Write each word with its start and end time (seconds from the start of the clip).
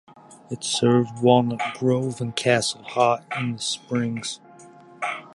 It 0.49 0.63
served 0.63 1.21
Walnut 1.21 1.61
Grove 1.77 2.21
and 2.21 2.35
Castle 2.35 2.81
Hot 2.81 3.23
Springs. 3.57 4.39